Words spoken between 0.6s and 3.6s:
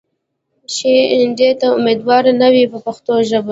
ښې ایندې ته امیدوار نه وي په پښتو ژبه.